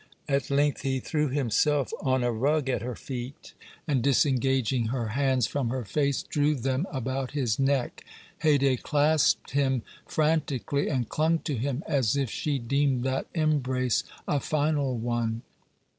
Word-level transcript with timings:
At 0.27 0.49
length 0.49 0.81
he 0.81 0.99
threw 0.99 1.27
himself 1.27 1.93
on 2.01 2.23
a 2.23 2.31
rug 2.31 2.69
at 2.69 2.81
her 2.81 2.95
feet, 2.95 3.53
and, 3.87 4.01
disengaging 4.01 4.85
her 4.87 5.09
hands 5.09 5.45
from 5.45 5.69
her 5.69 5.85
face, 5.85 6.23
drew 6.23 6.55
them 6.55 6.87
about 6.91 7.33
his 7.33 7.59
neck; 7.59 8.03
Haydée 8.41 8.81
clasped 8.81 9.51
him 9.51 9.83
frantically 10.07 10.89
and 10.89 11.07
clung 11.07 11.37
to 11.45 11.55
him 11.55 11.83
as 11.85 12.17
if 12.17 12.31
she 12.31 12.57
deemed 12.57 13.03
that 13.03 13.27
embrace 13.35 14.03
a 14.27 14.39
final 14.39 14.97
one. 14.97 15.43